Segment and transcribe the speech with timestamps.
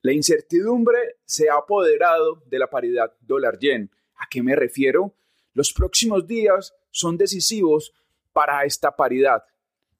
[0.00, 3.90] La incertidumbre se ha apoderado de la paridad dólar-yen.
[4.16, 5.14] ¿A qué me refiero?
[5.54, 7.92] Los próximos días son decisivos
[8.32, 9.42] para esta paridad.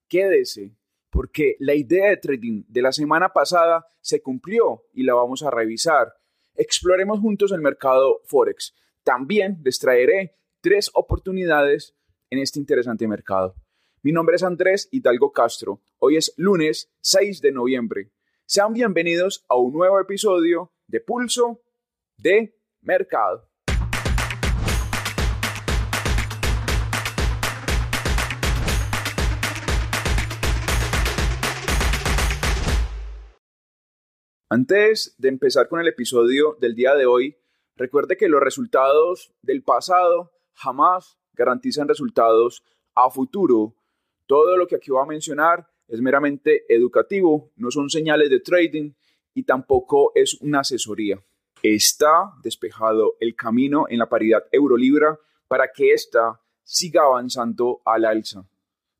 [0.06, 0.72] Quédese,
[1.10, 5.50] porque la idea de trading de la semana pasada se cumplió y la vamos a
[5.50, 6.14] revisar.
[6.54, 8.74] Exploremos juntos el mercado Forex.
[9.02, 11.96] También les traeré tres oportunidades
[12.30, 13.56] en este interesante mercado.
[14.02, 15.80] Mi nombre es Andrés Hidalgo Castro.
[15.98, 18.10] Hoy es lunes 6 de noviembre.
[18.50, 21.60] Sean bienvenidos a un nuevo episodio de Pulso
[22.16, 23.46] de Mercado.
[34.48, 37.36] Antes de empezar con el episodio del día de hoy,
[37.76, 43.74] recuerde que los resultados del pasado jamás garantizan resultados a futuro.
[44.26, 48.92] Todo lo que aquí voy a mencionar es meramente educativo, no son señales de trading
[49.34, 51.22] y tampoco es una asesoría.
[51.62, 58.46] Está despejado el camino en la paridad euro-libra para que ésta siga avanzando al alza.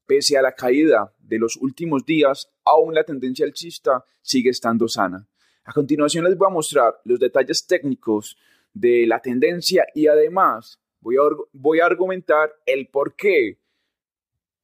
[0.06, 5.28] Pese a la caída de los últimos días, aún la tendencia alcista sigue estando sana.
[5.64, 8.39] A continuación les voy a mostrar los detalles técnicos
[8.72, 11.20] de la tendencia y además voy a,
[11.53, 13.59] voy a argumentar el por qué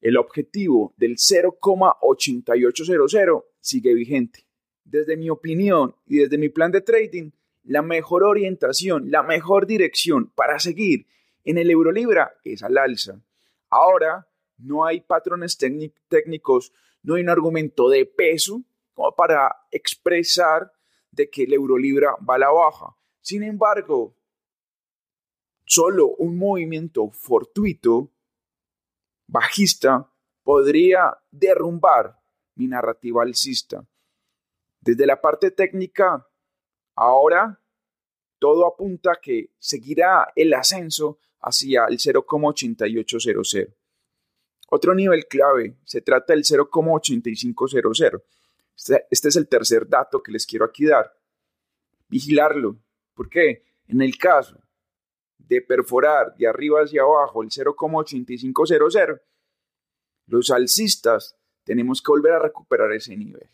[0.05, 4.45] el objetivo del 0,8800 sigue vigente.
[4.83, 7.31] Desde mi opinión y desde mi plan de trading,
[7.63, 11.07] la mejor orientación, la mejor dirección para seguir
[11.43, 13.19] en el euro libra es al alza.
[13.71, 14.27] Ahora
[14.59, 18.61] no hay patrones técnicos, no hay un argumento de peso
[18.93, 20.71] como para expresar
[21.09, 22.95] de que el euro libra va a la baja.
[23.21, 24.15] Sin embargo,
[25.65, 28.11] solo un movimiento fortuito
[29.27, 30.11] bajista
[30.43, 32.19] podría derrumbar
[32.55, 33.85] mi narrativa alcista.
[34.79, 36.27] Desde la parte técnica,
[36.95, 37.61] ahora
[38.39, 43.73] todo apunta a que seguirá el ascenso hacia el 0,8800.
[44.69, 48.23] Otro nivel clave se trata del 0,8500.
[48.75, 51.11] Este, este, es el tercer dato que les quiero aquí dar.
[52.07, 52.77] Vigilarlo.
[53.13, 53.63] ¿Por qué?
[53.87, 54.64] En el caso
[55.47, 59.21] de perforar de arriba hacia abajo el 0,8500,
[60.27, 63.49] los alcistas tenemos que volver a recuperar ese nivel.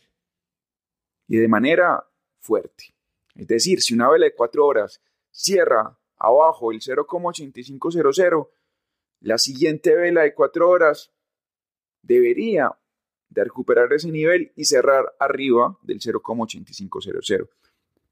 [1.27, 2.05] Y de manera
[2.39, 2.93] fuerte.
[3.35, 8.49] Es decir, si una vela de 4 horas cierra abajo el 0,8500,
[9.21, 11.11] la siguiente vela de 4 horas
[12.01, 12.77] debería
[13.29, 17.47] de recuperar ese nivel y cerrar arriba del 0,8500.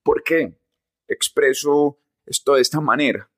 [0.04, 0.54] ¿Por qué
[1.08, 3.30] expreso esto de esta manera?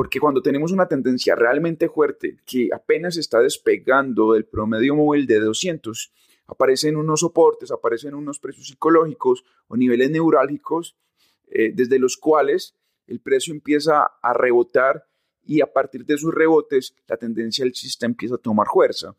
[0.00, 5.38] Porque cuando tenemos una tendencia realmente fuerte que apenas está despegando del promedio móvil de
[5.40, 6.10] 200,
[6.46, 10.96] aparecen unos soportes, aparecen unos precios psicológicos o niveles neurálgicos
[11.50, 12.74] eh, desde los cuales
[13.08, 15.06] el precio empieza a rebotar
[15.44, 19.14] y a partir de sus rebotes la tendencia alcista empieza a tomar fuerza.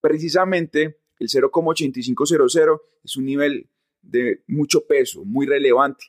[0.00, 3.68] Precisamente el 0,8500 es un nivel
[4.02, 6.04] de mucho peso, muy relevante.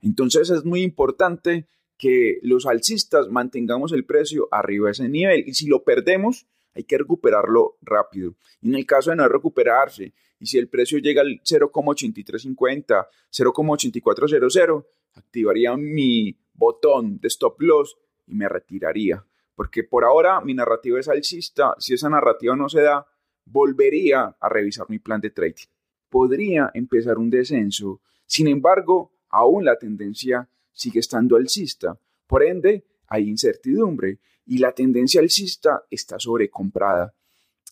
[0.00, 1.68] Entonces es muy importante
[2.04, 6.84] que los alcistas mantengamos el precio arriba de ese nivel y si lo perdemos hay
[6.84, 8.34] que recuperarlo rápido.
[8.60, 14.84] En el caso de no recuperarse y si el precio llega al 0,8350, 0,8400,
[15.14, 19.24] activaría mi botón de stop loss y me retiraría.
[19.54, 23.06] Porque por ahora mi narrativa es alcista, si esa narrativa no se da,
[23.46, 25.68] volvería a revisar mi plan de trading.
[26.10, 31.98] Podría empezar un descenso, sin embargo, aún la tendencia sigue estando alcista.
[32.26, 37.14] Por ende, hay incertidumbre y la tendencia alcista está sobrecomprada.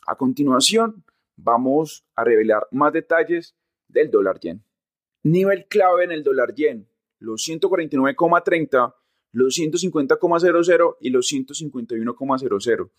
[0.06, 1.04] A continuación,
[1.36, 3.54] vamos a revelar más detalles
[3.88, 4.64] del dólar yen.
[5.22, 8.94] Nivel clave en el dólar yen, los 149,30,
[9.32, 12.90] los 150,00 y los 151,00.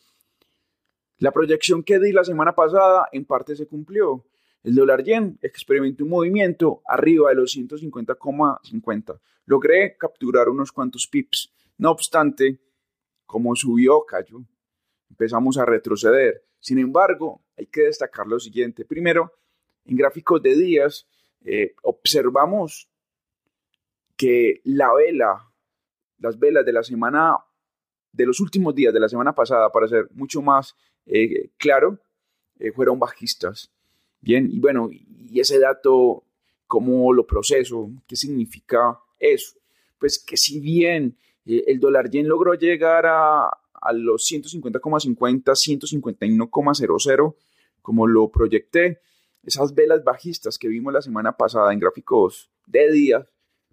[1.20, 4.26] La proyección que di la semana pasada en parte se cumplió.
[4.64, 9.20] El dólar yen experimentó un movimiento arriba de los 150,50.
[9.46, 11.54] Logré capturar unos cuantos pips.
[11.78, 12.62] No obstante,
[13.26, 14.46] como subió, cayó.
[15.10, 16.46] Empezamos a retroceder.
[16.60, 18.86] Sin embargo, hay que destacar lo siguiente.
[18.86, 19.34] Primero,
[19.84, 21.08] en gráficos de días,
[21.44, 22.90] eh, observamos
[24.16, 25.52] que la vela,
[26.20, 27.38] las velas de la semana,
[28.14, 30.74] de los últimos días de la semana pasada, para ser mucho más
[31.06, 32.00] eh, claro,
[32.60, 33.73] eh, fueron bajistas.
[34.24, 36.24] Bien, y bueno, y ese dato,
[36.66, 37.92] ¿cómo lo proceso?
[38.08, 39.58] ¿Qué significa eso?
[40.00, 47.36] Pues que si bien eh, el dólar yen logró llegar a, a los 150,50, 151,00,
[47.82, 49.02] como lo proyecté,
[49.44, 53.28] esas velas bajistas que vimos la semana pasada en gráficos de días,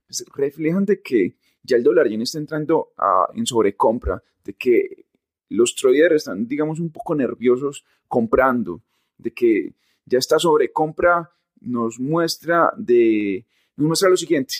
[0.08, 2.92] pues reflejan de que ya el dólar yen está entrando
[3.34, 5.06] en sobrecompra, de que
[5.48, 8.82] los traders están, digamos, un poco nerviosos comprando,
[9.16, 9.74] de que
[10.10, 11.30] ya esta sobrecompra
[11.60, 13.46] nos muestra, de,
[13.76, 14.54] nos muestra lo siguiente,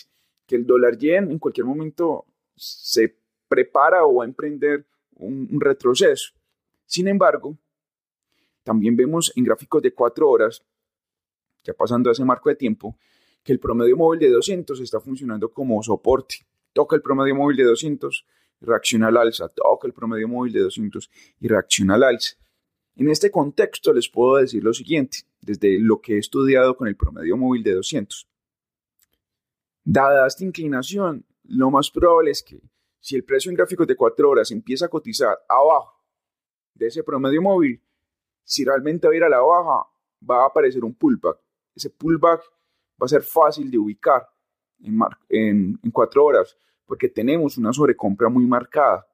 [0.47, 2.25] que el dólar yen en cualquier momento
[2.55, 3.17] se
[3.49, 6.31] prepara o va a emprender un, retroceso.
[6.85, 7.57] Sin embargo,
[8.63, 10.63] también vemos en gráficos de cuatro horas,
[11.63, 12.97] ya pasando ese marco de tiempo,
[13.43, 16.45] que el promedio móvil de 200 está funcionando como soporte.
[16.71, 18.25] Toca el promedio móvil de 200
[18.61, 19.49] y reacciona al alza.
[19.49, 21.09] Toca el promedio móvil de 200
[21.39, 22.37] y reacciona al alza.
[22.95, 26.95] En este contexto les puedo decir lo siguiente, desde lo que he estudiado con el
[26.95, 28.27] promedio móvil de 200.
[29.83, 32.61] Dada esta inclinación, lo más probable es que
[32.99, 35.99] si el precio en gráficos de 4 horas empieza a cotizar abajo
[36.75, 37.81] de ese promedio móvil,
[38.43, 39.87] si realmente va a ir a la baja,
[40.29, 41.39] va a aparecer un pullback.
[41.75, 42.41] Ese pullback
[43.01, 44.27] va a ser fácil de ubicar
[44.79, 46.55] en, en, 4 horas
[46.85, 49.07] porque tenemos una sobrecompra muy marcada.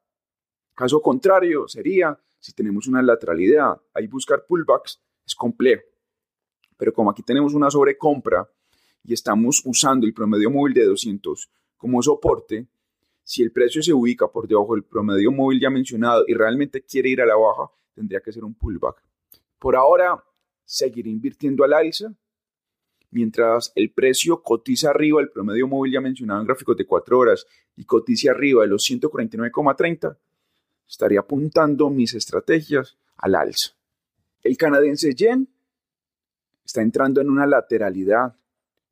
[0.75, 3.81] Caso contrario sería si tenemos una lateralidad.
[3.94, 5.83] Ahí buscar pullbacks es complejo.
[6.77, 8.50] Pero como aquí tenemos una sobrecompra
[9.03, 12.68] y estamos usando el promedio móvil de 200 como soporte,
[13.24, 17.09] si el precio se ubica por debajo del promedio móvil ya mencionado y realmente quiere
[17.09, 19.03] ir a la baja, tendría que ser un pullback.
[19.59, 20.24] Por ahora,
[20.63, 22.13] seguiré invirtiendo al alza.
[23.09, 27.45] Mientras el precio cotiza arriba del promedio móvil ya mencionado en gráficos de 4 horas
[27.75, 30.18] y cotiza arriba de los 149,30,
[30.88, 33.71] estaría apuntando mis estrategias al alza.
[34.41, 35.50] El canadiense yen
[36.68, 38.36] está entrando en una lateralidad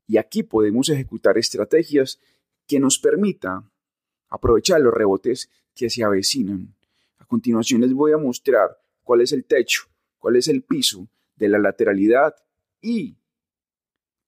[0.08, 2.22] y aquí podemos ejecutar estrategias
[2.68, 3.70] que nos permitan
[4.30, 6.74] aprovechar los rebotes que se avecinan.
[7.20, 9.84] A continuación les voy a mostrar cuál es el techo,
[10.20, 12.34] cuál es el piso de la lateralidad
[12.80, 13.18] y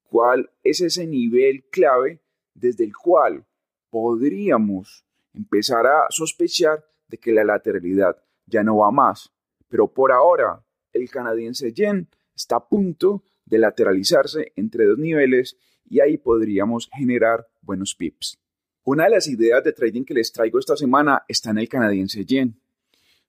[0.04, 2.20] cuál es ese nivel clave
[2.54, 3.46] desde el cual
[3.90, 9.32] podríamos empezar a sospechar de que la lateralidad ya no va más.
[9.70, 10.62] Pero por ahora,
[10.92, 15.58] el canadiense yen está a punto de lateralizarse entre dos niveles
[15.90, 18.40] y ahí podríamos generar buenos pips.
[18.84, 22.26] Una de las ideas de trading que les traigo esta semana está en el canadiense
[22.26, 22.60] yen.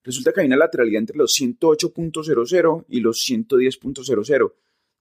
[0.05, 4.53] Resulta que hay una lateralidad entre los 108.00 y los 110.00.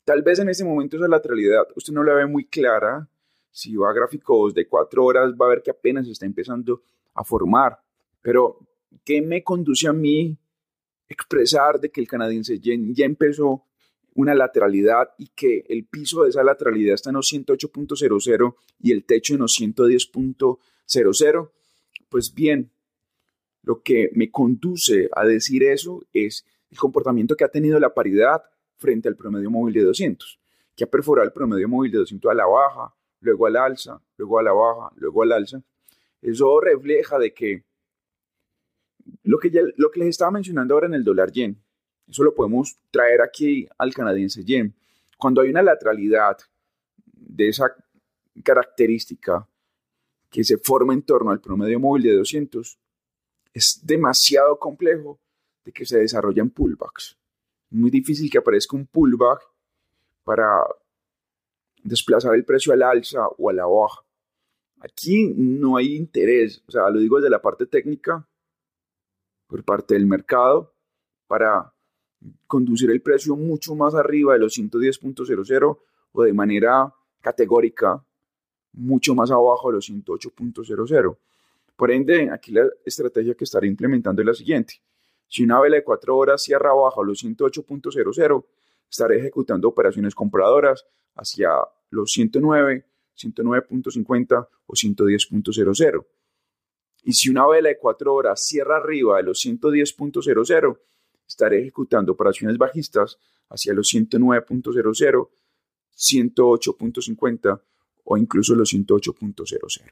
[0.03, 3.07] Tal vez en este momento esa lateralidad usted no la ve muy clara.
[3.51, 6.81] Si va a gráficos de 4 horas va a ver que apenas está empezando
[7.13, 7.79] a formar.
[8.21, 8.59] Pero,
[9.03, 10.37] ¿qué me conduce a mí
[11.07, 13.63] expresar de que el canadiense yen ya empezó
[14.17, 19.05] una lateralidad y que el piso de esa lateralidad está en los 108.00 y el
[19.05, 21.51] techo en los 110.00,
[22.09, 22.71] pues bien,
[23.61, 28.41] lo que me conduce a decir eso es el comportamiento que ha tenido la paridad
[28.77, 30.39] frente al promedio móvil de 200,
[30.75, 34.39] que ha perforado el promedio móvil de 200 a la baja, luego al alza, luego
[34.39, 35.61] a la baja, luego al alza.
[36.23, 37.65] Eso refleja de que
[39.21, 41.61] lo que, lo que les estaba mencionando ahora en el dólar yen,
[42.07, 44.73] eso lo podemos traer aquí al canadiense yen.
[45.17, 46.37] Cuando hay una lateralidad
[47.05, 47.75] de esa
[48.43, 49.47] característica
[50.29, 52.79] que se forma en torno al promedio móvil de 200,
[53.53, 55.19] es demasiado complejo
[55.65, 57.17] de que se desarrollen pullbacks.
[57.69, 59.41] Muy difícil que aparezca un pullback
[60.23, 60.63] para
[61.83, 64.01] desplazar el precio al alza o a la baja.
[64.79, 68.27] Aquí no hay interés, o sea, lo digo desde la parte técnica,
[69.47, 70.75] por parte del mercado,
[71.25, 71.73] para
[72.47, 75.77] conducir el precio mucho más arriba de los 110.00
[76.13, 78.03] o de manera categórica
[78.73, 81.17] mucho más abajo de los 108.00.
[81.75, 84.81] Por ende, aquí la estrategia que estaré implementando es la siguiente.
[85.27, 88.45] Si una vela de 4 horas cierra abajo los 108.00,
[88.89, 91.49] estaré ejecutando operaciones compradoras hacia
[91.89, 96.05] los 109, 109.50 o 110.00.
[97.03, 100.79] Y si una vela de 4 horas cierra arriba de los 110.00,
[101.27, 103.17] estaré ejecutando operaciones bajistas
[103.49, 105.29] hacia los 109.00,
[105.95, 107.61] 108.50
[108.05, 109.91] o incluso los 108.00.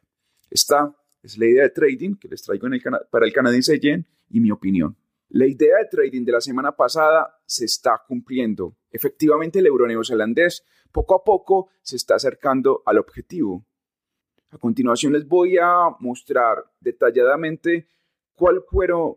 [0.50, 2.68] Esta es la idea de trading que les traigo
[3.10, 4.96] para el canadiense yen y mi opinión.
[5.30, 8.78] La idea de trading de la semana pasada se está cumpliendo.
[8.92, 13.66] Efectivamente, el euro neozelandés poco a poco se está acercando al objetivo.
[14.52, 17.90] A continuación les voy a mostrar detalladamente
[18.36, 18.64] cuál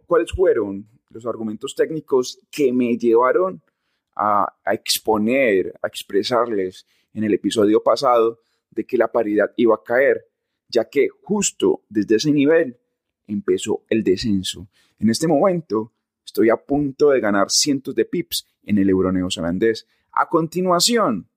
[0.07, 3.63] cuáles fueron los argumentos técnicos que me llevaron
[4.15, 10.27] a, exponer, a expresarles en el episodio pasado de que la paridad iba a caer,
[10.69, 12.79] ya que justo desde ese nivel
[13.27, 14.69] empezó el descenso.
[14.99, 15.93] En este momento
[16.25, 19.87] estoy a punto de ganar cientos de pips en el euro neozelandés.
[20.13, 21.29] A continuación,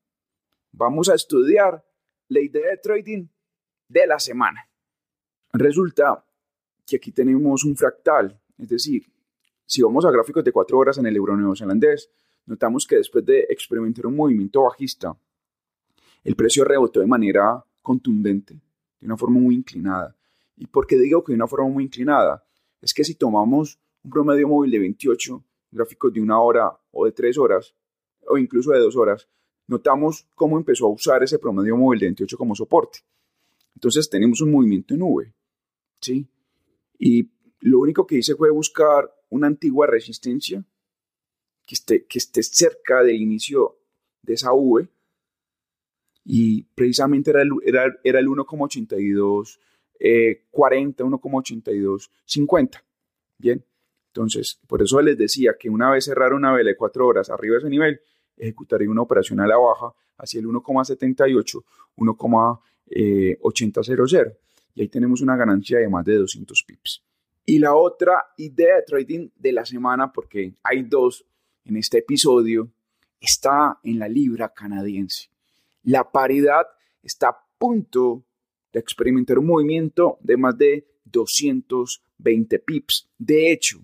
[0.72, 1.86] vamos a estudiar
[2.28, 3.28] la idea de trading
[3.88, 4.68] de la semana.
[5.54, 6.25] Resulta
[6.86, 9.11] que aquí tenemos un fractal, es decir,
[9.72, 12.12] si vamos a gráficos de cuatro horas en el euro neozelandés,
[12.46, 15.18] notamos que después de experimentar un movimiento bajista,
[16.25, 18.56] el precio rebotó de manera contundente,
[19.00, 20.13] de una forma muy inclinada.
[20.58, 22.44] ¿Y por qué digo que de una forma muy inclinada?
[22.82, 27.13] Es que si tomamos un promedio móvil de 28, gráficos de una hora o de
[27.13, 27.74] tres horas,
[28.28, 29.30] o incluso de dos horas,
[29.68, 33.00] notamos cómo empezó a usar ese promedio móvil de 28 como soporte.
[33.74, 35.34] Entonces tenemos un movimiento en nube,
[36.01, 36.28] ¿sí?
[37.00, 40.64] Y lo único que hice fue buscar una antigua resistencia
[41.66, 43.80] que esté, que esté cerca del inicio
[44.22, 44.88] de esa V
[46.24, 49.58] y precisamente era el, era, era el 1,82,
[50.52, 52.86] 40, 1,82, 50.
[53.38, 53.66] Bien,
[54.08, 57.54] entonces por eso les decía que una vez cerrar una vela de 4 horas arriba
[57.54, 58.02] de ese nivel,
[58.38, 61.64] ejecutaría una operación a la baja hacia el 1,78,
[61.98, 64.38] 1,8000
[64.74, 67.04] y ahí tenemos una ganancia de más de 200 pips.
[67.51, 71.25] Y la otra idea de trading de la semana, porque hay dos
[71.65, 72.72] en este episodio,
[73.20, 75.29] está en la libra canadiense.
[75.84, 76.65] La paridad
[77.03, 78.24] está a punto
[78.72, 83.10] de experimentar un movimiento de más de 220 pips.
[83.17, 83.84] De hecho,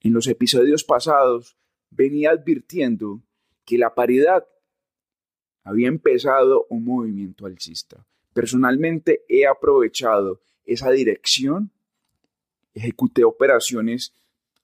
[0.00, 1.58] en los episodios pasados
[1.90, 3.20] venía advirtiendo
[3.66, 4.48] que la paridad
[5.62, 8.06] había empezado un movimiento alcista.
[8.32, 11.70] Personalmente he aprovechado esa dirección,
[12.74, 14.14] ejecuté operaciones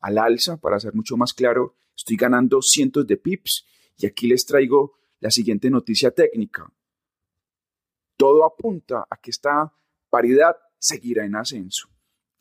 [0.01, 4.45] al alza, para ser mucho más claro, estoy ganando cientos de pips y aquí les
[4.45, 6.71] traigo la siguiente noticia técnica.
[8.17, 9.73] Todo apunta a que esta
[10.11, 11.89] paridad seguirá en ascenso.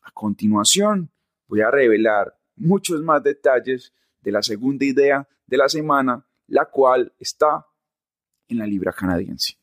[0.01, 1.11] A continuación,
[1.47, 7.13] voy a revelar muchos más detalles de la segunda idea de la semana, la cual
[7.19, 7.65] está
[8.47, 9.57] en la libra canadiense.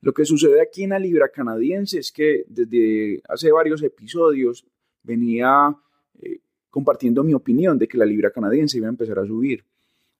[0.00, 4.66] Lo que sucede aquí en la libra canadiense es que desde hace varios episodios
[5.02, 5.76] venía
[6.20, 6.40] eh,
[6.70, 9.64] compartiendo mi opinión de que la libra canadiense iba a empezar a subir.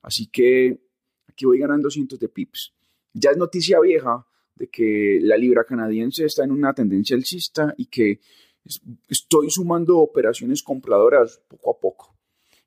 [0.01, 0.79] Así que
[1.27, 2.73] aquí voy ganando cientos de pips.
[3.13, 4.25] Ya es noticia vieja
[4.55, 8.19] de que la libra canadiense está en una tendencia alcista y que
[9.09, 12.15] estoy sumando operaciones compradoras poco a poco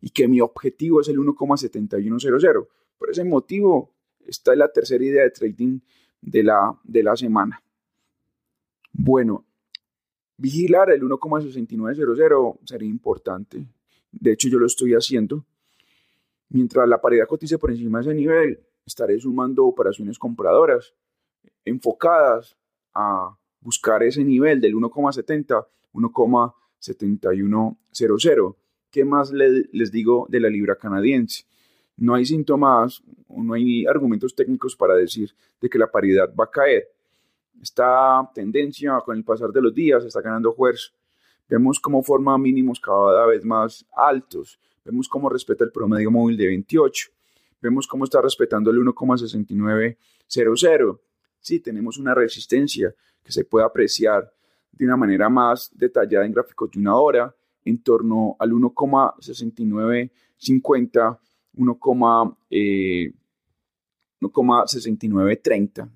[0.00, 2.68] y que mi objetivo es el 1,7100.
[2.99, 3.94] Por ese motivo,
[4.26, 5.80] esta es la tercera idea de trading
[6.20, 7.62] de la, de la semana.
[8.92, 9.45] Bueno,
[10.37, 13.66] vigilar el 1,6900 sería importante.
[14.12, 15.45] De hecho, yo lo estoy haciendo.
[16.49, 20.95] Mientras la paridad cotice por encima de ese nivel, estaré sumando operaciones compradoras
[21.64, 22.57] enfocadas
[22.95, 28.57] a buscar ese nivel del 1,70, 1,7100.
[28.90, 31.45] ¿qué más les digo de la libra canadiense?
[31.97, 36.50] No hay síntomas no hay argumentos técnicos para decir de que la paridad va a
[36.50, 36.88] caer.
[37.60, 40.90] Esta tendencia con el pasar de los días está ganando fuerza.
[41.48, 44.58] Vemos cómo forma mínimos cada vez más altos.
[44.84, 47.08] Vemos cómo respeta el promedio móvil de 28.
[47.60, 51.00] Vemos cómo está respetando el 1,6900.
[51.40, 54.32] Sí, tenemos una resistencia que se puede apreciar
[54.72, 57.34] de una manera más detallada en gráficos de una hora
[57.64, 61.18] en torno al 1,6950,
[61.56, 62.36] 1,6930.
[62.50, 63.12] Eh,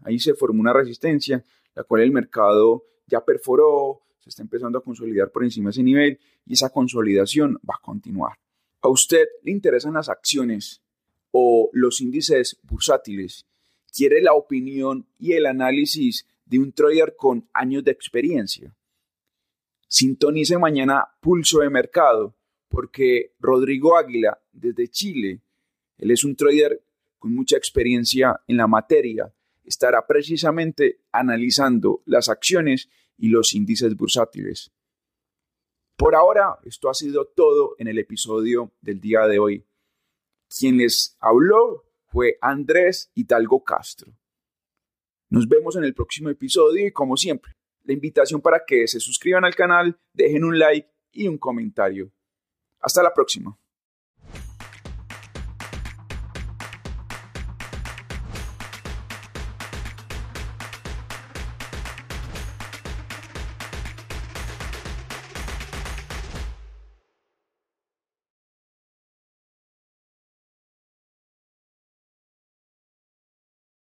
[0.03, 4.83] Ahí se formó una resistencia, la cual el mercado ya perforó, se está empezando a
[4.83, 8.39] consolidar por encima de ese nivel y esa consolidación va a continuar.
[8.83, 10.83] ¿A usted le interesan las acciones
[11.33, 13.47] o los índices bursátiles?
[13.93, 18.75] ¿Quiere la opinión y el análisis de un trader con años de experiencia?
[19.89, 22.37] Sintonice mañana Pulso de Mercado,
[22.69, 25.41] porque Rodrigo Águila, desde Chile,
[25.99, 26.83] él es un trader
[27.21, 34.73] con mucha experiencia en la materia, estará precisamente analizando las acciones y los índices bursátiles.
[35.97, 39.67] Por ahora, esto ha sido todo en el episodio del día de hoy.
[40.49, 44.12] Quien les habló fue Andrés Hidalgo Castro.
[45.29, 47.53] Nos vemos en el próximo episodio y como siempre,
[47.85, 52.11] la invitación para que se suscriban al canal, dejen un like y un comentario.
[52.81, 53.57] Hasta la próxima.